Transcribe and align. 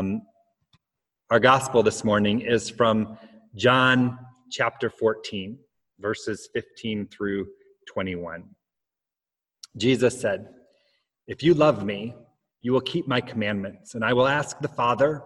Um, 0.00 0.22
our 1.30 1.38
gospel 1.38 1.82
this 1.82 2.04
morning 2.04 2.40
is 2.40 2.70
from 2.70 3.18
John 3.54 4.18
chapter 4.50 4.88
14, 4.88 5.58
verses 5.98 6.48
15 6.54 7.06
through 7.08 7.48
21. 7.86 8.44
Jesus 9.76 10.18
said, 10.18 10.48
If 11.26 11.42
you 11.42 11.52
love 11.52 11.84
me, 11.84 12.14
you 12.62 12.72
will 12.72 12.80
keep 12.80 13.06
my 13.08 13.20
commandments, 13.20 13.94
and 13.94 14.02
I 14.02 14.14
will 14.14 14.26
ask 14.26 14.58
the 14.60 14.68
Father, 14.68 15.22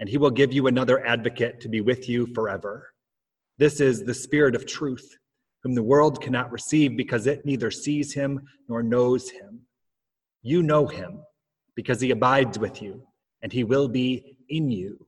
and 0.00 0.08
he 0.08 0.16
will 0.16 0.30
give 0.30 0.54
you 0.54 0.68
another 0.68 1.06
advocate 1.06 1.60
to 1.60 1.68
be 1.68 1.82
with 1.82 2.08
you 2.08 2.26
forever. 2.28 2.94
This 3.58 3.78
is 3.78 4.04
the 4.04 4.14
Spirit 4.14 4.54
of 4.54 4.64
truth, 4.64 5.18
whom 5.62 5.74
the 5.74 5.82
world 5.82 6.22
cannot 6.22 6.50
receive 6.50 6.96
because 6.96 7.26
it 7.26 7.44
neither 7.44 7.70
sees 7.70 8.14
him 8.14 8.40
nor 8.70 8.82
knows 8.82 9.28
him. 9.28 9.66
You 10.40 10.62
know 10.62 10.86
him 10.86 11.20
because 11.76 12.00
he 12.00 12.10
abides 12.10 12.58
with 12.58 12.80
you, 12.80 13.06
and 13.44 13.52
he 13.52 13.62
will 13.62 13.86
be 13.86 14.38
in 14.48 14.70
you. 14.70 15.06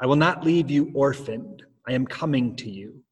I 0.00 0.06
will 0.06 0.16
not 0.16 0.44
leave 0.44 0.68
you 0.68 0.90
orphaned. 0.94 1.62
I 1.88 1.92
am 1.92 2.04
coming 2.04 2.56
to 2.56 2.68
you. 2.68 3.04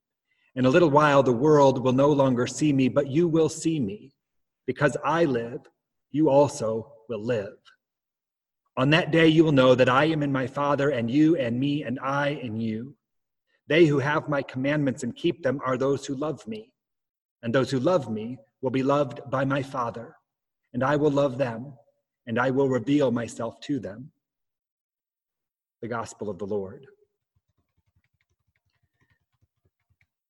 In 0.57 0.67
a 0.67 0.71
little 0.71 0.91
while, 0.91 1.23
the 1.23 1.33
world 1.33 1.83
will 1.83 1.93
no 1.93 2.11
longer 2.11 2.49
see 2.49 2.73
me, 2.73 2.89
but 2.89 3.07
you 3.07 3.29
will 3.29 3.49
see 3.49 3.79
me. 3.79 4.13
Because 4.67 4.97
I 5.05 5.25
live, 5.25 5.61
you 6.11 6.31
also 6.31 6.93
will 7.09 7.23
live. 7.23 7.55
On 8.77 8.91
that 8.91 9.13
day, 9.13 9.29
you 9.29 9.45
will 9.45 9.53
know 9.53 9.77
that 9.77 9.89
I 9.89 10.07
am 10.07 10.25
in 10.25 10.33
my 10.33 10.49
Father, 10.49 10.91
and 10.91 11.09
you 11.09 11.37
and 11.37 11.59
me, 11.59 11.85
and 11.85 12.01
I 12.01 12.31
in 12.31 12.59
you. 12.59 12.97
They 13.69 13.87
who 13.87 14.01
have 14.01 14.29
my 14.29 14.43
commandments 14.43 15.05
and 15.05 15.15
keep 15.15 15.45
them 15.45 15.61
are 15.65 15.79
those 15.79 16.05
who 16.05 16.17
love 16.17 16.45
me. 16.49 16.73
And 17.45 17.55
those 17.55 17.71
who 17.71 17.79
love 17.79 18.11
me 18.11 18.39
will 18.63 18.73
be 18.73 18.83
loved 18.83 19.21
by 19.31 19.45
my 19.45 19.63
Father, 19.63 20.17
and 20.73 20.83
I 20.83 20.97
will 20.97 21.13
love 21.13 21.39
them, 21.39 21.75
and 22.27 22.37
I 22.37 22.51
will 22.51 22.69
reveal 22.69 23.13
myself 23.13 23.61
to 23.61 23.79
them. 23.79 24.11
The 25.85 25.89
Gospel 25.89 26.31
of 26.31 26.39
the 26.39 26.47
Lord. 26.47 26.87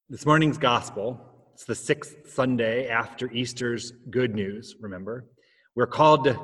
This 0.09 0.27
morning's 0.27 0.59
Gospel, 0.59 1.21
it's 1.53 1.65
the 1.65 1.77
sixth 1.77 2.33
Sunday 2.33 2.89
after 2.89 3.31
Easter's 3.31 3.93
good 4.11 4.35
news, 4.35 4.75
remember. 4.81 5.27
We're 5.77 5.87
called 5.87 6.25
to 6.25 6.37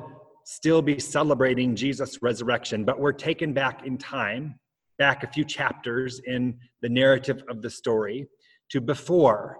still 0.45 0.81
be 0.81 0.97
celebrating 0.97 1.75
Jesus' 1.75 2.19
resurrection, 2.21 2.85
but 2.85 3.01
we're 3.01 3.11
taken 3.11 3.51
back 3.51 3.85
in 3.85 3.97
time, 3.97 4.55
back 4.97 5.25
a 5.25 5.27
few 5.27 5.43
chapters 5.43 6.21
in 6.25 6.57
the 6.81 6.87
narrative 6.87 7.43
of 7.49 7.61
the 7.61 7.69
story, 7.69 8.27
to 8.69 8.79
before 8.79 9.57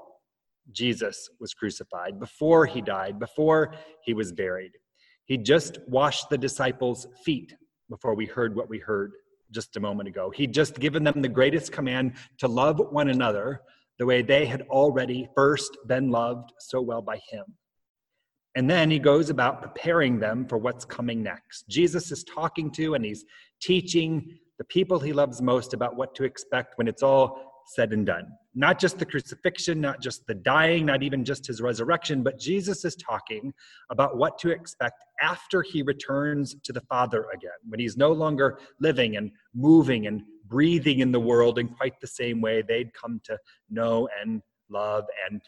Jesus 0.72 1.28
was 1.42 1.54
crucified, 1.54 2.22
before 2.22 2.66
he 2.66 2.80
died, 2.80 3.20
before 3.20 3.74
he 4.06 4.14
was 4.14 4.32
buried. 4.32 4.72
He 5.26 5.38
just 5.38 5.78
washed 5.90 6.30
the 6.30 6.38
disciples' 6.38 7.06
feet 7.26 7.54
before 7.90 8.16
we 8.16 8.26
heard 8.26 8.56
what 8.56 8.70
we 8.70 8.80
heard 8.80 9.12
just 9.52 9.78
a 9.78 9.80
moment 9.80 10.10
ago. 10.10 10.30
He'd 10.30 10.54
just 10.54 10.80
given 10.80 11.04
them 11.04 11.22
the 11.22 11.30
greatest 11.30 11.72
command 11.72 12.14
to 12.40 12.48
love 12.48 12.82
one 12.92 13.10
another 13.10 13.62
the 14.00 14.06
way 14.06 14.22
they 14.22 14.46
had 14.46 14.64
already 14.64 15.30
first 15.36 15.78
been 15.88 16.10
loved 16.10 16.52
so 16.60 16.82
well 16.82 17.02
by 17.02 17.20
him. 17.30 17.46
And 18.56 18.70
then 18.70 18.92
he 18.92 19.00
goes 19.00 19.30
about 19.30 19.62
preparing 19.62 20.20
them 20.20 20.46
for 20.48 20.58
what's 20.58 20.84
coming 20.84 21.24
next. 21.24 21.68
Jesus 21.70 22.12
is 22.12 22.24
talking 22.24 22.72
to 22.72 22.96
and 22.96 23.06
he's 23.06 23.24
teaching 23.62 24.38
the 24.58 24.66
people 24.66 25.00
he 25.00 25.14
loves 25.14 25.42
most 25.42 25.74
about 25.74 25.96
what 25.96 26.14
to 26.16 26.24
expect 26.24 26.78
when 26.78 26.88
it's 26.88 27.04
all 27.04 27.51
said 27.68 27.94
and 27.94 28.06
done. 28.06 28.28
Not 28.54 28.80
just 28.80 29.00
the 29.00 29.06
crucifixion, 29.06 29.80
not 29.80 30.02
just 30.02 30.28
the 30.28 30.34
dying, 30.34 30.86
not 30.86 31.04
even 31.04 31.24
just 31.24 31.48
his 31.48 31.62
resurrection, 31.62 32.22
but 32.24 32.40
Jesus 32.40 32.84
is 32.84 32.96
talking 32.96 33.54
about 33.90 34.18
what 34.18 34.38
to 34.40 34.50
expect 34.50 35.04
after 35.22 35.62
he 35.62 35.82
returns 35.82 36.56
to 36.64 36.74
the 36.74 36.82
Father 36.82 37.28
again, 37.34 37.52
when 37.68 37.80
he's 37.80 37.98
no 37.98 38.12
longer 38.12 38.60
living 38.80 39.16
and 39.18 39.32
moving 39.54 40.08
and 40.08 40.22
breathing 40.46 41.00
in 41.00 41.12
the 41.12 41.20
world 41.20 41.60
in 41.60 41.70
quite 41.70 42.00
the 42.02 42.08
same 42.08 42.42
way 42.42 42.62
they'd 42.62 42.94
come 42.94 43.22
to 43.24 43.38
know 43.70 44.10
and 44.22 44.42
love 44.70 45.06
and 45.30 45.42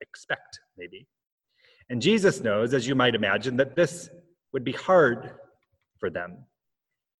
expect, 0.00 0.58
maybe. 0.78 1.06
And 1.90 2.00
Jesus 2.00 2.40
knows, 2.40 2.74
as 2.74 2.88
you 2.88 2.94
might 2.94 3.14
imagine, 3.14 3.56
that 3.58 3.76
this 3.76 4.08
would 4.52 4.64
be 4.64 4.72
hard 4.72 5.32
for 5.98 6.10
them. 6.10 6.38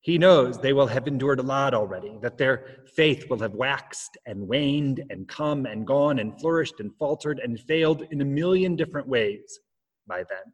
He 0.06 0.18
knows 0.18 0.56
they 0.56 0.72
will 0.72 0.86
have 0.86 1.08
endured 1.08 1.40
a 1.40 1.42
lot 1.42 1.74
already, 1.74 2.16
that 2.22 2.38
their 2.38 2.76
faith 2.94 3.28
will 3.28 3.40
have 3.40 3.54
waxed 3.54 4.16
and 4.24 4.46
waned 4.46 5.02
and 5.10 5.26
come 5.26 5.66
and 5.66 5.84
gone 5.84 6.20
and 6.20 6.40
flourished 6.40 6.78
and 6.78 6.96
faltered 6.96 7.40
and 7.40 7.58
failed 7.58 8.04
in 8.12 8.20
a 8.20 8.24
million 8.24 8.76
different 8.76 9.08
ways 9.08 9.58
by 10.06 10.18
then. 10.18 10.52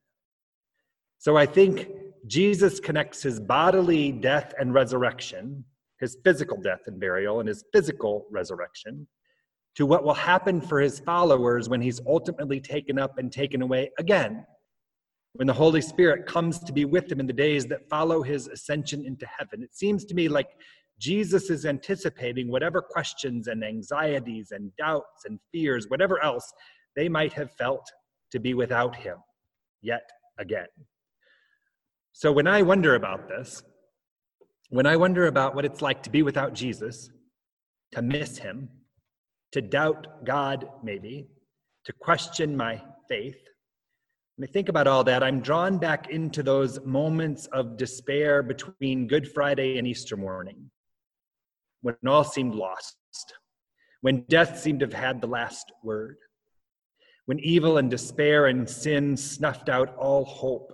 So 1.18 1.36
I 1.36 1.44
think 1.44 1.90
Jesus 2.26 2.80
connects 2.80 3.22
his 3.22 3.40
bodily 3.40 4.10
death 4.10 4.54
and 4.58 4.72
resurrection, 4.72 5.66
his 6.00 6.16
physical 6.24 6.58
death 6.58 6.80
and 6.86 6.98
burial, 6.98 7.40
and 7.40 7.46
his 7.46 7.62
physical 7.74 8.24
resurrection 8.30 9.06
to 9.74 9.84
what 9.84 10.02
will 10.02 10.14
happen 10.14 10.62
for 10.62 10.80
his 10.80 10.98
followers 10.98 11.68
when 11.68 11.82
he's 11.82 12.00
ultimately 12.06 12.58
taken 12.58 12.98
up 12.98 13.18
and 13.18 13.30
taken 13.30 13.60
away 13.60 13.90
again, 13.98 14.46
when 15.34 15.46
the 15.46 15.52
Holy 15.52 15.80
Spirit 15.80 16.26
comes 16.26 16.58
to 16.60 16.72
be 16.72 16.84
with 16.84 17.10
him 17.10 17.20
in 17.20 17.26
the 17.26 17.32
days 17.32 17.66
that 17.66 17.88
follow 17.88 18.22
his 18.22 18.48
ascension 18.48 19.04
into 19.06 19.26
heaven. 19.26 19.62
It 19.62 19.74
seems 19.74 20.04
to 20.06 20.14
me 20.14 20.28
like 20.28 20.48
Jesus 20.98 21.50
is 21.50 21.64
anticipating 21.64 22.50
whatever 22.50 22.82
questions 22.82 23.48
and 23.48 23.64
anxieties 23.64 24.52
and 24.52 24.70
doubts 24.76 25.24
and 25.24 25.40
fears, 25.50 25.86
whatever 25.88 26.22
else 26.22 26.52
they 26.94 27.08
might 27.08 27.32
have 27.32 27.50
felt 27.52 27.90
to 28.30 28.38
be 28.38 28.54
without 28.54 28.94
him 28.94 29.16
yet 29.80 30.08
again. 30.38 30.68
So 32.12 32.30
when 32.30 32.46
I 32.46 32.62
wonder 32.62 32.94
about 32.94 33.28
this, 33.28 33.62
when 34.68 34.86
I 34.86 34.96
wonder 34.96 35.26
about 35.26 35.54
what 35.54 35.64
it's 35.64 35.82
like 35.82 36.02
to 36.02 36.10
be 36.10 36.22
without 36.22 36.52
Jesus, 36.52 37.10
to 37.92 38.02
miss 38.02 38.38
him, 38.38 38.68
to 39.52 39.60
doubt 39.60 40.24
God, 40.24 40.68
maybe, 40.82 41.28
to 41.84 41.92
question 41.92 42.56
my 42.56 42.82
faith. 43.08 43.36
When 44.36 44.48
I 44.48 44.52
think 44.52 44.68
about 44.68 44.86
all 44.86 45.04
that, 45.04 45.22
I'm 45.22 45.40
drawn 45.40 45.78
back 45.78 46.08
into 46.08 46.42
those 46.42 46.80
moments 46.84 47.46
of 47.46 47.76
despair 47.76 48.42
between 48.42 49.06
Good 49.06 49.30
Friday 49.30 49.76
and 49.78 49.86
Easter 49.86 50.16
morning, 50.16 50.70
when 51.82 51.96
all 52.06 52.24
seemed 52.24 52.54
lost, 52.54 52.96
when 54.00 54.24
death 54.28 54.58
seemed 54.58 54.80
to 54.80 54.86
have 54.86 54.94
had 54.94 55.20
the 55.20 55.26
last 55.26 55.70
word, 55.84 56.16
when 57.26 57.38
evil 57.40 57.76
and 57.76 57.90
despair 57.90 58.46
and 58.46 58.68
sin 58.68 59.16
snuffed 59.16 59.68
out 59.68 59.94
all 59.96 60.24
hope, 60.24 60.72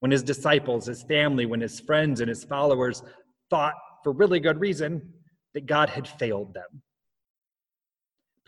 when 0.00 0.10
his 0.10 0.24
disciples, 0.24 0.86
his 0.86 1.04
family, 1.04 1.46
when 1.46 1.60
his 1.60 1.78
friends 1.78 2.20
and 2.20 2.28
his 2.28 2.44
followers 2.44 3.02
thought, 3.50 3.74
for 4.02 4.12
really 4.12 4.40
good 4.40 4.60
reason, 4.60 5.14
that 5.54 5.66
God 5.66 5.88
had 5.88 6.08
failed 6.08 6.52
them 6.52 6.82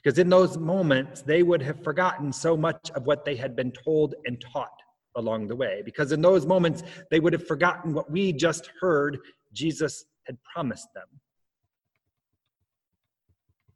because 0.07 0.21
in 0.21 0.29
those 0.29 0.57
moments, 0.57 1.23
they 1.23 1.43
would 1.43 1.61
have 1.61 1.83
forgotten 1.83 2.33
so 2.33 2.57
much 2.57 2.93
of 2.95 3.07
what 3.07 3.25
they 3.25 3.35
had 3.35 3.57
been 3.57 3.73
told 3.73 4.15
and 4.25 4.41
taught 4.41 4.81
along 5.17 5.49
the 5.49 5.57
way. 5.57 5.83
Because 5.85 6.13
in 6.13 6.23
those 6.23 6.47
moments, 6.47 6.85
they 7.11 7.19
would 7.19 7.33
have 7.33 7.45
forgotten 7.45 7.93
what 7.93 8.09
we 8.09 8.33
just 8.33 8.71
heard 8.81 9.19
Jesus 9.53 10.05
had 10.29 10.39
promised 10.45 10.87
them. 10.95 11.09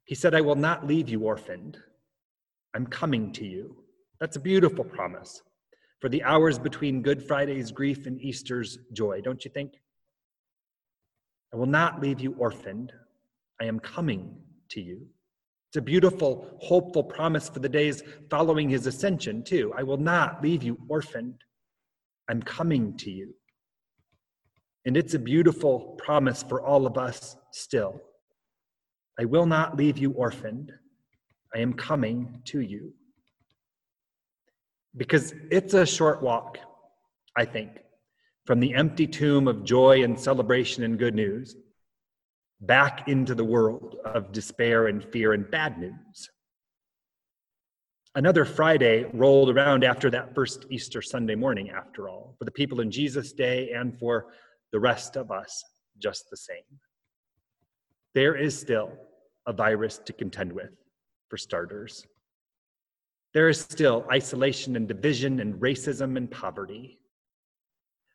He 0.05 0.15
said, 0.15 0.33
I 0.33 0.41
will 0.41 0.55
not 0.55 0.87
leave 0.87 1.09
you 1.09 1.19
orphaned. 1.23 1.79
I'm 2.75 2.87
coming 2.87 3.33
to 3.33 3.45
you. 3.45 3.83
That's 4.21 4.37
a 4.37 4.41
beautiful 4.41 4.85
promise 4.85 5.43
for 6.01 6.09
the 6.09 6.23
hours 6.23 6.61
between 6.61 7.03
Good 7.03 7.27
Friday's 7.27 7.73
grief 7.73 8.07
and 8.07 8.21
Easter's 8.21 8.79
joy, 8.93 9.21
don't 9.21 9.45
you 9.45 9.51
think? 9.51 9.81
I 11.53 11.57
will 11.57 11.67
not 11.67 12.01
leave 12.01 12.21
you 12.21 12.37
orphaned. 12.39 12.93
I 13.61 13.65
am 13.65 13.81
coming 13.81 14.37
to 14.69 14.81
you. 14.81 15.09
It's 15.71 15.77
a 15.77 15.83
beautiful, 15.83 16.59
hopeful 16.61 17.05
promise 17.05 17.49
for 17.49 17.61
the 17.61 17.69
days 17.69 18.03
following 18.29 18.69
his 18.69 18.89
ascension, 18.89 19.45
too. 19.45 19.73
I 19.79 19.85
will 19.85 19.99
not 19.99 20.43
leave 20.43 20.65
you 20.65 20.77
orphaned. 20.89 21.45
I'm 22.29 22.43
coming 22.43 22.97
to 22.97 23.09
you. 23.09 23.33
And 24.85 24.97
it's 24.97 25.15
a 25.15 25.19
beautiful 25.21 25.97
promise 26.05 26.43
for 26.43 26.61
all 26.61 26.89
of 26.89 26.99
us 26.99 27.37
still. 27.53 28.01
I 29.17 29.27
will 29.27 29.47
not 29.47 29.77
leave 29.77 29.97
you 29.97 30.11
orphaned. 30.11 30.73
I 31.55 31.61
am 31.61 31.75
coming 31.75 32.43
to 32.47 32.63
you. 32.63 32.93
Because 34.97 35.35
it's 35.53 35.75
a 35.75 35.87
short 35.87 36.21
walk, 36.21 36.59
I 37.37 37.45
think, 37.45 37.79
from 38.45 38.59
the 38.59 38.75
empty 38.75 39.07
tomb 39.07 39.47
of 39.47 39.63
joy 39.63 40.03
and 40.03 40.19
celebration 40.19 40.83
and 40.83 40.99
good 40.99 41.15
news 41.15 41.55
back 42.61 43.09
into 43.09 43.35
the 43.35 43.45
world 43.45 43.97
of 44.05 44.33
despair 44.33 44.87
and 44.87 45.05
fear 45.05 45.33
and 45.33 45.51
bad 45.51 45.79
news. 45.79 46.31
Another 48.15 48.45
Friday 48.45 49.05
rolled 49.15 49.51
around 49.51 49.85
after 49.85 50.11
that 50.11 50.35
first 50.35 50.67
Easter 50.69 51.01
Sunday 51.01 51.37
morning, 51.37 51.71
after 51.71 52.09
all, 52.09 52.35
for 52.39 52.45
the 52.45 52.51
people 52.51 52.81
in 52.81 52.91
Jesus' 52.91 53.33
day 53.33 53.71
and 53.71 53.99
for 53.99 54.27
the 54.73 54.81
rest 54.81 55.17
of 55.17 55.31
us, 55.31 55.65
just 55.99 56.29
the 56.31 56.37
same. 56.37 56.65
There 58.15 58.35
is 58.35 58.59
still 58.59 58.93
a 59.47 59.53
virus 59.53 59.99
to 59.99 60.13
contend 60.13 60.53
with, 60.53 60.71
for 61.29 61.37
starters. 61.37 62.05
There 63.33 63.49
is 63.49 63.61
still 63.61 64.07
isolation 64.11 64.75
and 64.75 64.89
division 64.89 65.41
and 65.41 65.55
racism 65.55 66.17
and 66.17 66.29
poverty. 66.31 67.00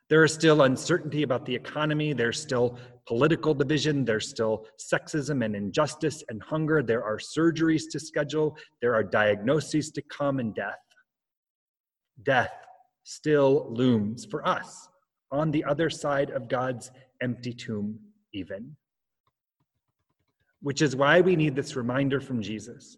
There 0.07 0.23
is 0.23 0.33
still 0.33 0.63
uncertainty 0.63 1.23
about 1.23 1.45
the 1.45 1.55
economy. 1.55 2.13
There's 2.13 2.39
still 2.39 2.77
political 3.07 3.53
division. 3.53 4.05
There's 4.05 4.29
still 4.29 4.67
sexism 4.79 5.43
and 5.43 5.55
injustice 5.55 6.23
and 6.29 6.41
hunger. 6.43 6.83
There 6.83 7.03
are 7.03 7.17
surgeries 7.17 7.83
to 7.91 7.99
schedule. 7.99 8.55
There 8.81 8.93
are 8.93 9.03
diagnoses 9.03 9.91
to 9.91 10.01
come 10.03 10.39
and 10.39 10.53
death. 10.53 10.79
Death 12.23 12.53
still 13.03 13.67
looms 13.69 14.25
for 14.25 14.47
us 14.47 14.89
on 15.31 15.51
the 15.51 15.63
other 15.63 15.89
side 15.89 16.29
of 16.29 16.47
God's 16.47 16.91
empty 17.21 17.53
tomb, 17.53 17.99
even. 18.33 18.75
Which 20.61 20.81
is 20.81 20.95
why 20.95 21.21
we 21.21 21.35
need 21.35 21.55
this 21.55 21.75
reminder 21.75 22.21
from 22.21 22.41
Jesus, 22.41 22.97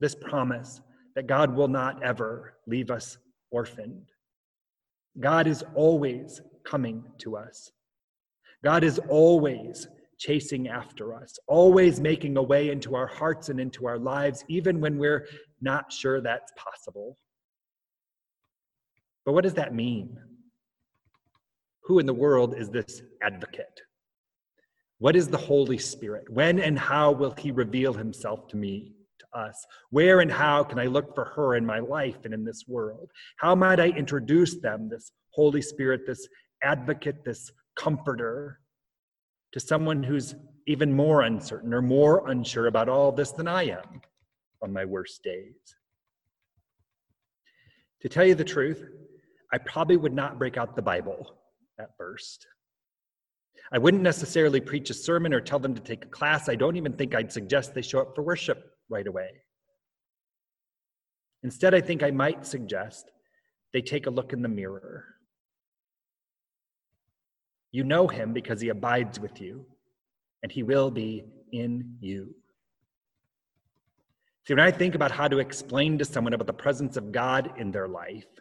this 0.00 0.14
promise 0.14 0.80
that 1.14 1.26
God 1.28 1.54
will 1.54 1.68
not 1.68 2.02
ever 2.02 2.54
leave 2.66 2.90
us 2.90 3.18
orphaned. 3.50 4.10
God 5.20 5.46
is 5.46 5.64
always 5.74 6.40
coming 6.64 7.04
to 7.18 7.36
us. 7.36 7.70
God 8.64 8.82
is 8.82 8.98
always 9.08 9.86
chasing 10.18 10.68
after 10.68 11.14
us, 11.14 11.38
always 11.46 12.00
making 12.00 12.36
a 12.36 12.42
way 12.42 12.70
into 12.70 12.94
our 12.94 13.06
hearts 13.06 13.48
and 13.48 13.60
into 13.60 13.86
our 13.86 13.98
lives, 13.98 14.44
even 14.48 14.80
when 14.80 14.98
we're 14.98 15.26
not 15.60 15.92
sure 15.92 16.20
that's 16.20 16.52
possible. 16.56 17.18
But 19.24 19.32
what 19.32 19.44
does 19.44 19.54
that 19.54 19.74
mean? 19.74 20.16
Who 21.84 21.98
in 21.98 22.06
the 22.06 22.14
world 22.14 22.54
is 22.56 22.70
this 22.70 23.02
advocate? 23.22 23.80
What 24.98 25.16
is 25.16 25.28
the 25.28 25.36
Holy 25.36 25.78
Spirit? 25.78 26.30
When 26.30 26.58
and 26.58 26.78
how 26.78 27.12
will 27.12 27.34
he 27.36 27.50
reveal 27.50 27.92
himself 27.92 28.48
to 28.48 28.56
me? 28.56 28.94
Us? 29.34 29.66
Where 29.90 30.20
and 30.20 30.30
how 30.30 30.64
can 30.64 30.78
I 30.78 30.86
look 30.86 31.14
for 31.14 31.24
her 31.24 31.56
in 31.56 31.66
my 31.66 31.80
life 31.80 32.24
and 32.24 32.32
in 32.32 32.44
this 32.44 32.64
world? 32.66 33.10
How 33.36 33.54
might 33.54 33.80
I 33.80 33.88
introduce 33.88 34.60
them, 34.60 34.88
this 34.88 35.12
Holy 35.30 35.62
Spirit, 35.62 36.02
this 36.06 36.26
advocate, 36.62 37.24
this 37.24 37.50
comforter, 37.76 38.60
to 39.52 39.60
someone 39.60 40.02
who's 40.02 40.34
even 40.66 40.92
more 40.92 41.22
uncertain 41.22 41.74
or 41.74 41.82
more 41.82 42.28
unsure 42.30 42.66
about 42.66 42.88
all 42.88 43.12
this 43.12 43.32
than 43.32 43.48
I 43.48 43.64
am 43.64 44.00
on 44.62 44.72
my 44.72 44.84
worst 44.84 45.22
days? 45.22 45.54
To 48.02 48.08
tell 48.08 48.24
you 48.24 48.34
the 48.34 48.44
truth, 48.44 48.84
I 49.52 49.58
probably 49.58 49.96
would 49.96 50.12
not 50.14 50.38
break 50.38 50.56
out 50.56 50.76
the 50.76 50.82
Bible 50.82 51.36
at 51.78 51.96
first. 51.96 52.46
I 53.72 53.78
wouldn't 53.78 54.02
necessarily 54.02 54.60
preach 54.60 54.90
a 54.90 54.94
sermon 54.94 55.32
or 55.32 55.40
tell 55.40 55.58
them 55.58 55.74
to 55.74 55.80
take 55.80 56.04
a 56.04 56.08
class. 56.08 56.48
I 56.48 56.54
don't 56.54 56.76
even 56.76 56.92
think 56.92 57.14
I'd 57.14 57.32
suggest 57.32 57.74
they 57.74 57.82
show 57.82 58.00
up 58.00 58.14
for 58.14 58.22
worship 58.22 58.73
right 58.94 59.06
away. 59.06 59.30
Instead, 61.42 61.74
I 61.74 61.80
think 61.80 62.02
I 62.02 62.10
might 62.10 62.46
suggest 62.46 63.10
they 63.72 63.82
take 63.82 64.06
a 64.06 64.10
look 64.10 64.32
in 64.32 64.40
the 64.40 64.48
mirror. 64.48 65.04
You 67.72 67.84
know 67.84 68.06
him 68.06 68.32
because 68.32 68.60
he 68.60 68.68
abides 68.68 69.18
with 69.18 69.40
you, 69.40 69.66
and 70.42 70.50
he 70.50 70.62
will 70.62 70.90
be 70.90 71.24
in 71.52 71.96
you. 72.00 72.34
See, 74.46 74.54
when 74.54 74.64
I 74.64 74.70
think 74.70 74.94
about 74.94 75.10
how 75.10 75.26
to 75.26 75.38
explain 75.38 75.98
to 75.98 76.04
someone 76.04 76.34
about 76.34 76.46
the 76.46 76.52
presence 76.52 76.96
of 76.96 77.12
God 77.12 77.52
in 77.58 77.72
their 77.72 77.88
life, 77.88 78.32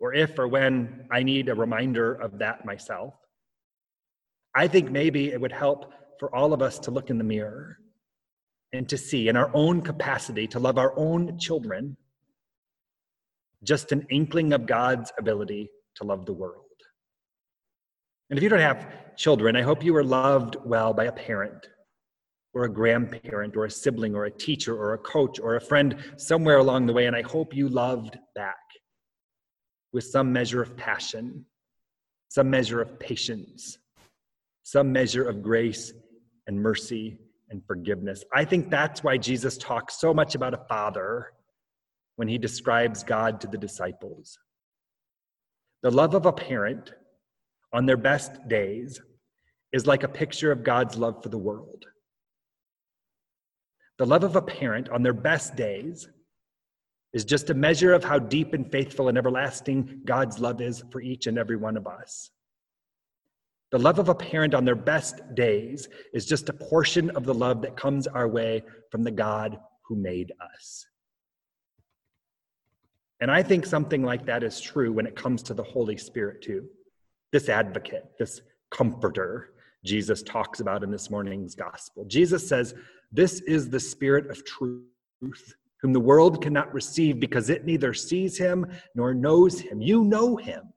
or 0.00 0.12
if 0.12 0.38
or 0.38 0.48
when 0.48 1.06
I 1.10 1.22
need 1.22 1.48
a 1.48 1.54
reminder 1.54 2.12
of 2.12 2.38
that 2.40 2.66
myself, 2.66 3.14
I 4.54 4.68
think 4.68 4.90
maybe 4.90 5.32
it 5.32 5.40
would 5.40 5.52
help 5.52 5.92
for 6.20 6.34
all 6.34 6.52
of 6.52 6.60
us 6.60 6.78
to 6.80 6.90
look 6.90 7.08
in 7.08 7.18
the 7.18 7.24
mirror 7.24 7.78
and 8.74 8.88
to 8.88 8.98
see 8.98 9.28
in 9.28 9.36
our 9.36 9.50
own 9.54 9.80
capacity 9.80 10.48
to 10.48 10.58
love 10.58 10.78
our 10.78 10.92
own 10.98 11.38
children 11.38 11.96
just 13.62 13.92
an 13.92 14.04
inkling 14.10 14.52
of 14.52 14.66
God's 14.66 15.12
ability 15.18 15.70
to 15.94 16.04
love 16.04 16.26
the 16.26 16.32
world. 16.32 16.64
And 18.28 18.38
if 18.38 18.42
you 18.42 18.48
don't 18.48 18.58
have 18.58 19.16
children, 19.16 19.54
I 19.54 19.62
hope 19.62 19.84
you 19.84 19.94
were 19.94 20.04
loved 20.04 20.56
well 20.64 20.92
by 20.92 21.04
a 21.04 21.12
parent 21.12 21.68
or 22.52 22.64
a 22.64 22.72
grandparent 22.72 23.56
or 23.56 23.64
a 23.64 23.70
sibling 23.70 24.14
or 24.14 24.24
a 24.24 24.30
teacher 24.30 24.76
or 24.76 24.94
a 24.94 24.98
coach 24.98 25.38
or 25.38 25.54
a 25.54 25.60
friend 25.60 25.96
somewhere 26.16 26.58
along 26.58 26.86
the 26.86 26.92
way. 26.92 27.06
And 27.06 27.14
I 27.14 27.22
hope 27.22 27.54
you 27.54 27.68
loved 27.68 28.18
back 28.34 28.56
with 29.92 30.04
some 30.04 30.32
measure 30.32 30.60
of 30.60 30.76
passion, 30.76 31.46
some 32.28 32.50
measure 32.50 32.80
of 32.82 32.98
patience, 32.98 33.78
some 34.64 34.90
measure 34.90 35.26
of 35.28 35.42
grace 35.42 35.92
and 36.48 36.60
mercy 36.60 37.18
and 37.54 37.66
forgiveness. 37.66 38.24
I 38.34 38.44
think 38.44 38.68
that's 38.68 39.04
why 39.04 39.16
Jesus 39.16 39.56
talks 39.56 39.98
so 39.98 40.12
much 40.12 40.34
about 40.34 40.54
a 40.54 40.64
father 40.68 41.32
when 42.16 42.28
he 42.28 42.36
describes 42.36 43.02
God 43.02 43.40
to 43.40 43.46
the 43.46 43.56
disciples. 43.56 44.38
The 45.82 45.90
love 45.90 46.14
of 46.14 46.26
a 46.26 46.32
parent 46.32 46.92
on 47.72 47.86
their 47.86 47.96
best 47.96 48.48
days 48.48 49.00
is 49.72 49.86
like 49.86 50.02
a 50.02 50.08
picture 50.08 50.50
of 50.52 50.64
God's 50.64 50.96
love 50.96 51.22
for 51.22 51.28
the 51.28 51.38
world. 51.38 51.86
The 53.98 54.06
love 54.06 54.24
of 54.24 54.34
a 54.34 54.42
parent 54.42 54.88
on 54.88 55.02
their 55.02 55.12
best 55.12 55.54
days 55.54 56.08
is 57.12 57.24
just 57.24 57.50
a 57.50 57.54
measure 57.54 57.92
of 57.92 58.02
how 58.02 58.18
deep 58.18 58.52
and 58.52 58.70
faithful 58.70 59.08
and 59.08 59.16
everlasting 59.16 60.00
God's 60.04 60.40
love 60.40 60.60
is 60.60 60.82
for 60.90 61.00
each 61.00 61.28
and 61.28 61.38
every 61.38 61.56
one 61.56 61.76
of 61.76 61.86
us. 61.86 62.30
The 63.74 63.80
love 63.80 63.98
of 63.98 64.08
a 64.08 64.14
parent 64.14 64.54
on 64.54 64.64
their 64.64 64.76
best 64.76 65.34
days 65.34 65.88
is 66.12 66.26
just 66.26 66.48
a 66.48 66.52
portion 66.52 67.10
of 67.16 67.24
the 67.24 67.34
love 67.34 67.60
that 67.62 67.76
comes 67.76 68.06
our 68.06 68.28
way 68.28 68.62
from 68.88 69.02
the 69.02 69.10
God 69.10 69.58
who 69.88 69.96
made 69.96 70.30
us. 70.40 70.86
And 73.20 73.32
I 73.32 73.42
think 73.42 73.66
something 73.66 74.04
like 74.04 74.26
that 74.26 74.44
is 74.44 74.60
true 74.60 74.92
when 74.92 75.06
it 75.06 75.16
comes 75.16 75.42
to 75.42 75.54
the 75.54 75.64
Holy 75.64 75.96
Spirit, 75.96 76.40
too. 76.40 76.68
This 77.32 77.48
advocate, 77.48 78.04
this 78.16 78.42
comforter, 78.70 79.54
Jesus 79.84 80.22
talks 80.22 80.60
about 80.60 80.84
in 80.84 80.92
this 80.92 81.10
morning's 81.10 81.56
gospel. 81.56 82.04
Jesus 82.04 82.48
says, 82.48 82.76
This 83.10 83.40
is 83.40 83.68
the 83.68 83.80
Spirit 83.80 84.30
of 84.30 84.44
truth, 84.44 84.84
whom 85.80 85.92
the 85.92 85.98
world 85.98 86.40
cannot 86.40 86.72
receive 86.72 87.18
because 87.18 87.50
it 87.50 87.64
neither 87.64 87.92
sees 87.92 88.38
him 88.38 88.66
nor 88.94 89.14
knows 89.14 89.58
him. 89.58 89.82
You 89.82 90.04
know 90.04 90.36
him 90.36 90.73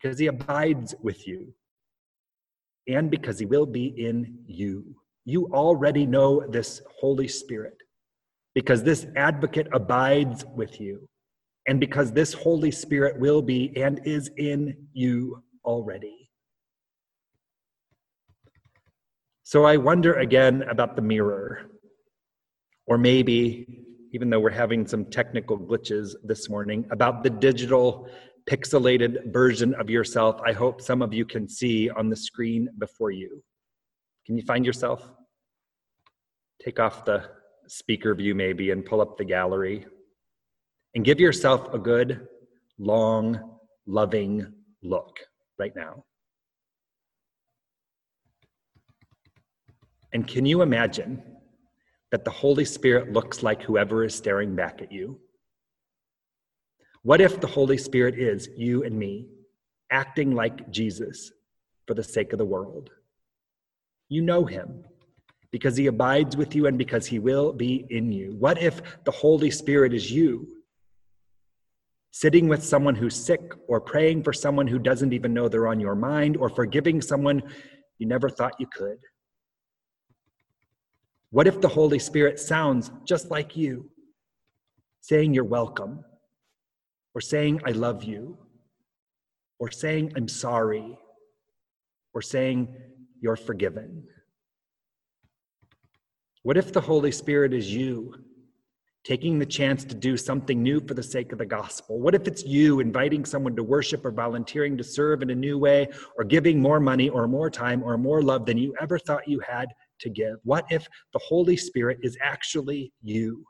because 0.00 0.18
he 0.18 0.26
abides 0.26 0.94
with 1.02 1.26
you 1.26 1.52
and 2.88 3.10
because 3.10 3.38
he 3.38 3.46
will 3.46 3.66
be 3.66 3.86
in 3.86 4.38
you. 4.46 4.96
You 5.24 5.48
already 5.52 6.06
know 6.06 6.46
this 6.48 6.80
Holy 6.98 7.28
Spirit 7.28 7.76
because 8.54 8.82
this 8.82 9.06
advocate 9.16 9.68
abides 9.72 10.44
with 10.56 10.80
you 10.80 11.08
and 11.66 11.78
because 11.78 12.12
this 12.12 12.32
Holy 12.32 12.70
Spirit 12.70 13.18
will 13.18 13.42
be 13.42 13.76
and 13.76 14.00
is 14.04 14.30
in 14.38 14.76
you 14.92 15.42
already. 15.64 16.30
So 19.42 19.64
I 19.64 19.76
wonder 19.76 20.14
again 20.14 20.62
about 20.70 20.96
the 20.96 21.02
mirror, 21.02 21.62
or 22.86 22.96
maybe, 22.96 23.84
even 24.12 24.30
though 24.30 24.38
we're 24.38 24.50
having 24.50 24.86
some 24.86 25.04
technical 25.04 25.58
glitches 25.58 26.14
this 26.22 26.48
morning, 26.48 26.86
about 26.92 27.24
the 27.24 27.30
digital 27.30 28.08
pixelated 28.48 29.32
version 29.32 29.74
of 29.74 29.90
yourself 29.90 30.40
I 30.44 30.52
hope 30.52 30.80
some 30.80 31.02
of 31.02 31.12
you 31.12 31.24
can 31.24 31.48
see 31.48 31.90
on 31.90 32.08
the 32.08 32.16
screen 32.16 32.68
before 32.78 33.10
you. 33.10 33.42
Can 34.26 34.36
you 34.36 34.42
find 34.42 34.64
yourself? 34.64 35.10
Take 36.62 36.78
off 36.78 37.04
the 37.04 37.24
speaker 37.68 38.14
view 38.14 38.34
maybe 38.34 38.70
and 38.70 38.84
pull 38.84 39.00
up 39.00 39.16
the 39.16 39.24
gallery 39.24 39.86
and 40.94 41.04
give 41.04 41.20
yourself 41.20 41.72
a 41.72 41.78
good, 41.78 42.26
long, 42.78 43.58
loving 43.86 44.52
look 44.82 45.18
right 45.58 45.74
now. 45.76 46.04
And 50.12 50.26
can 50.26 50.44
you 50.44 50.62
imagine 50.62 51.22
that 52.10 52.24
the 52.24 52.30
Holy 52.30 52.64
Spirit 52.64 53.12
looks 53.12 53.42
like 53.42 53.62
whoever 53.62 54.04
is 54.04 54.14
staring 54.14 54.56
back 54.56 54.82
at 54.82 54.90
you? 54.90 55.20
What 57.02 57.20
if 57.20 57.40
the 57.40 57.46
Holy 57.46 57.78
Spirit 57.78 58.18
is 58.18 58.48
you 58.56 58.84
and 58.84 58.98
me, 58.98 59.26
acting 59.90 60.34
like 60.34 60.70
Jesus 60.70 61.32
for 61.86 61.94
the 61.94 62.04
sake 62.04 62.32
of 62.32 62.38
the 62.38 62.44
world? 62.44 62.90
You 64.08 64.20
know 64.22 64.44
him 64.44 64.84
because 65.50 65.76
he 65.76 65.86
abides 65.86 66.36
with 66.36 66.54
you 66.54 66.66
and 66.66 66.76
because 66.76 67.06
he 67.06 67.18
will 67.18 67.52
be 67.52 67.86
in 67.90 68.12
you. 68.12 68.36
What 68.38 68.62
if 68.62 68.82
the 69.04 69.10
Holy 69.10 69.50
Spirit 69.50 69.94
is 69.94 70.10
you, 70.10 70.46
sitting 72.12 72.48
with 72.48 72.62
someone 72.62 72.94
who's 72.94 73.16
sick 73.16 73.52
or 73.66 73.80
praying 73.80 74.22
for 74.22 74.32
someone 74.32 74.66
who 74.66 74.78
doesn't 74.78 75.12
even 75.12 75.32
know 75.32 75.48
they're 75.48 75.68
on 75.68 75.80
your 75.80 75.94
mind 75.94 76.36
or 76.36 76.48
forgiving 76.48 77.00
someone 77.00 77.42
you 77.98 78.06
never 78.06 78.28
thought 78.28 78.54
you 78.58 78.66
could? 78.66 78.98
What 81.30 81.46
if 81.46 81.60
the 81.60 81.68
Holy 81.68 81.98
Spirit 81.98 82.38
sounds 82.38 82.90
just 83.04 83.30
like 83.30 83.56
you, 83.56 83.88
saying 85.00 85.32
you're 85.32 85.44
welcome? 85.44 86.04
Or 87.14 87.20
saying, 87.20 87.60
I 87.64 87.72
love 87.72 88.04
you, 88.04 88.38
or 89.58 89.70
saying, 89.70 90.12
I'm 90.16 90.28
sorry, 90.28 90.98
or 92.14 92.22
saying, 92.22 92.74
You're 93.20 93.36
forgiven? 93.36 94.04
What 96.42 96.56
if 96.56 96.72
the 96.72 96.80
Holy 96.80 97.12
Spirit 97.12 97.52
is 97.52 97.72
you, 97.72 98.14
taking 99.04 99.38
the 99.38 99.46
chance 99.46 99.84
to 99.84 99.94
do 99.94 100.16
something 100.16 100.62
new 100.62 100.80
for 100.80 100.94
the 100.94 101.02
sake 101.02 101.32
of 101.32 101.38
the 101.38 101.44
gospel? 101.44 102.00
What 102.00 102.14
if 102.14 102.26
it's 102.26 102.44
you 102.44 102.80
inviting 102.80 103.26
someone 103.26 103.54
to 103.56 103.62
worship 103.62 104.04
or 104.06 104.10
volunteering 104.10 104.78
to 104.78 104.84
serve 104.84 105.20
in 105.20 105.30
a 105.30 105.34
new 105.34 105.58
way 105.58 105.88
or 106.16 106.24
giving 106.24 106.60
more 106.60 106.80
money 106.80 107.10
or 107.10 107.28
more 107.28 107.50
time 107.50 107.82
or 107.82 107.98
more 107.98 108.22
love 108.22 108.46
than 108.46 108.56
you 108.56 108.74
ever 108.80 108.98
thought 108.98 109.28
you 109.28 109.40
had 109.40 109.66
to 110.00 110.08
give? 110.08 110.36
What 110.44 110.64
if 110.70 110.88
the 111.12 111.18
Holy 111.18 111.56
Spirit 111.56 111.98
is 112.02 112.16
actually 112.22 112.92
you? 113.02 113.44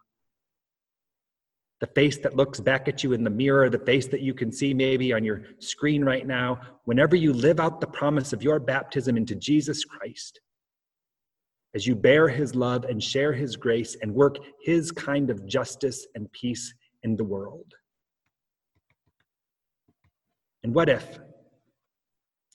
The 1.80 1.86
face 1.88 2.18
that 2.18 2.36
looks 2.36 2.60
back 2.60 2.88
at 2.88 3.02
you 3.02 3.14
in 3.14 3.24
the 3.24 3.30
mirror, 3.30 3.70
the 3.70 3.78
face 3.78 4.06
that 4.08 4.20
you 4.20 4.34
can 4.34 4.52
see 4.52 4.74
maybe 4.74 5.14
on 5.14 5.24
your 5.24 5.44
screen 5.60 6.04
right 6.04 6.26
now, 6.26 6.60
whenever 6.84 7.16
you 7.16 7.32
live 7.32 7.58
out 7.58 7.80
the 7.80 7.86
promise 7.86 8.34
of 8.34 8.42
your 8.42 8.60
baptism 8.60 9.16
into 9.16 9.34
Jesus 9.34 9.84
Christ, 9.84 10.40
as 11.74 11.86
you 11.86 11.94
bear 11.94 12.28
his 12.28 12.54
love 12.54 12.84
and 12.84 13.02
share 13.02 13.32
his 13.32 13.56
grace 13.56 13.96
and 14.02 14.14
work 14.14 14.36
his 14.62 14.90
kind 14.90 15.30
of 15.30 15.46
justice 15.46 16.06
and 16.14 16.30
peace 16.32 16.74
in 17.02 17.16
the 17.16 17.24
world. 17.24 17.72
And 20.62 20.74
what 20.74 20.88
if? 20.88 21.18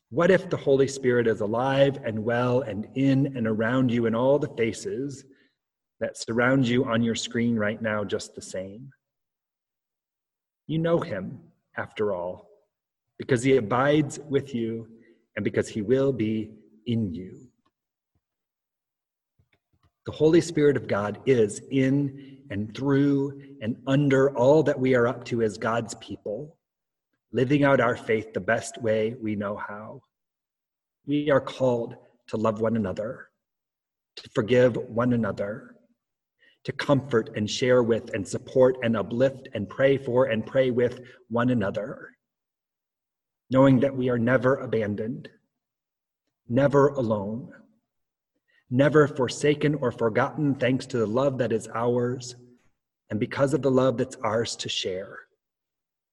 What 0.09 0.29
if 0.29 0.49
the 0.49 0.57
Holy 0.57 0.87
Spirit 0.87 1.27
is 1.27 1.41
alive 1.41 1.97
and 2.05 2.23
well 2.23 2.61
and 2.61 2.87
in 2.95 3.35
and 3.35 3.47
around 3.47 3.91
you 3.91 4.05
in 4.05 4.13
all 4.13 4.37
the 4.37 4.53
faces 4.55 5.25
that 5.99 6.17
surround 6.17 6.67
you 6.67 6.85
on 6.85 7.01
your 7.01 7.15
screen 7.15 7.55
right 7.55 7.81
now, 7.81 8.03
just 8.03 8.35
the 8.35 8.41
same? 8.41 8.91
You 10.67 10.79
know 10.79 10.99
him, 10.99 11.39
after 11.77 12.13
all, 12.13 12.47
because 13.17 13.43
he 13.43 13.57
abides 13.57 14.19
with 14.29 14.55
you 14.55 14.87
and 15.35 15.43
because 15.43 15.67
he 15.67 15.81
will 15.81 16.11
be 16.11 16.51
in 16.87 17.13
you. 17.13 17.47
The 20.05 20.11
Holy 20.11 20.41
Spirit 20.41 20.77
of 20.77 20.87
God 20.87 21.19
is 21.25 21.61
in 21.71 22.37
and 22.49 22.75
through 22.75 23.41
and 23.61 23.75
under 23.87 24.35
all 24.37 24.61
that 24.63 24.79
we 24.79 24.93
are 24.95 25.07
up 25.07 25.23
to 25.25 25.41
as 25.41 25.57
God's 25.57 25.95
people, 25.95 26.57
living 27.31 27.63
out 27.63 27.79
our 27.79 27.97
faith 27.97 28.33
the 28.33 28.39
best 28.39 28.81
way 28.81 29.15
we 29.21 29.35
know 29.35 29.55
how. 29.55 30.01
We 31.07 31.31
are 31.31 31.41
called 31.41 31.95
to 32.27 32.37
love 32.37 32.61
one 32.61 32.75
another, 32.75 33.29
to 34.17 34.29
forgive 34.33 34.75
one 34.75 35.13
another, 35.13 35.74
to 36.65 36.71
comfort 36.73 37.29
and 37.35 37.49
share 37.49 37.83
with 37.83 38.13
and 38.13 38.27
support 38.27 38.75
and 38.83 38.97
uplift 38.97 39.47
and 39.53 39.69
pray 39.69 39.97
for 39.97 40.25
and 40.25 40.45
pray 40.45 40.71
with 40.71 40.99
one 41.29 41.49
another, 41.49 42.11
knowing 43.49 43.79
that 43.79 43.95
we 43.95 44.09
are 44.09 44.19
never 44.19 44.57
abandoned, 44.57 45.29
never 46.49 46.89
alone 46.89 47.51
never 48.69 49.07
forsaken 49.07 49.75
or 49.75 49.91
forgotten, 49.91 50.55
thanks 50.55 50.85
to 50.87 50.97
the 50.97 51.05
love 51.05 51.37
that 51.37 51.51
is 51.51 51.67
ours, 51.73 52.35
and 53.09 53.19
because 53.19 53.53
of 53.53 53.61
the 53.61 53.71
love 53.71 53.97
that's 53.97 54.17
ours 54.17 54.55
to 54.55 54.69
share. 54.69 55.19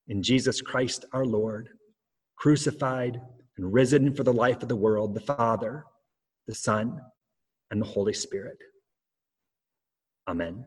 In 0.09 0.23
Jesus 0.23 0.61
Christ 0.61 1.05
our 1.13 1.25
Lord, 1.25 1.71
crucified 2.37 3.21
and 3.57 3.73
risen 3.73 4.15
for 4.15 4.25
the 4.25 4.33
life 4.33 4.63
of 4.63 4.69
the 4.69 4.77
world, 4.77 5.15
the 5.15 5.21
Father, 5.21 5.85
the 6.47 6.55
Son, 6.55 7.01
and 7.71 7.81
the 7.81 7.87
Holy 7.87 8.13
Spirit. 8.13 8.59
Amen. 10.29 10.67